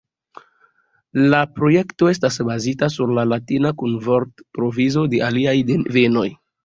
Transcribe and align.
La 1.33 1.41
projekto 1.59 2.09
estas 2.13 2.39
bazita 2.47 2.89
sur 2.95 3.13
la 3.19 3.25
latina 3.35 3.73
kun 3.83 3.93
vortprovizo 4.09 5.05
de 5.13 5.21
aliaj 5.29 5.55
devenoj. 5.71 6.27